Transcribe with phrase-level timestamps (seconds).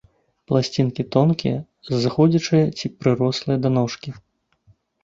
[0.51, 1.57] Пласцінкі тонкія,
[2.07, 4.21] зыходзячыя ці прырослыя да ножкі.